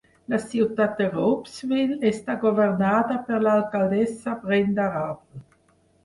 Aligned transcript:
La 0.33 0.37
ciutat 0.43 0.93
de 1.01 1.05
Ropesville 1.09 1.97
està 2.09 2.35
governada 2.43 3.17
per 3.27 3.41
l'alcaldessa 3.47 4.33
Brenda 4.47 4.87
Rabel. 4.95 5.45